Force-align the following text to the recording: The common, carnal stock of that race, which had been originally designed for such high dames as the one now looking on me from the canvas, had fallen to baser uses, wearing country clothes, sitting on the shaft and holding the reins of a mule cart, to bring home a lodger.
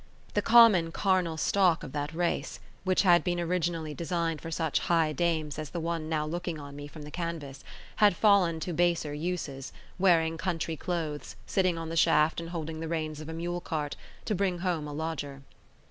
The 0.33 0.41
common, 0.41 0.91
carnal 0.91 1.37
stock 1.37 1.83
of 1.83 1.91
that 1.91 2.11
race, 2.11 2.59
which 2.83 3.03
had 3.03 3.23
been 3.23 3.39
originally 3.39 3.93
designed 3.93 4.41
for 4.41 4.49
such 4.49 4.79
high 4.79 5.13
dames 5.13 5.59
as 5.59 5.69
the 5.69 5.79
one 5.79 6.09
now 6.09 6.25
looking 6.25 6.59
on 6.59 6.75
me 6.75 6.87
from 6.87 7.03
the 7.03 7.11
canvas, 7.11 7.63
had 7.97 8.15
fallen 8.15 8.59
to 8.61 8.73
baser 8.73 9.13
uses, 9.13 9.71
wearing 9.99 10.39
country 10.39 10.75
clothes, 10.75 11.35
sitting 11.45 11.77
on 11.77 11.89
the 11.89 11.95
shaft 11.95 12.39
and 12.41 12.49
holding 12.49 12.79
the 12.79 12.87
reins 12.87 13.19
of 13.21 13.29
a 13.29 13.33
mule 13.33 13.61
cart, 13.61 13.95
to 14.25 14.33
bring 14.33 14.57
home 14.65 14.87
a 14.87 14.91
lodger. 14.91 15.43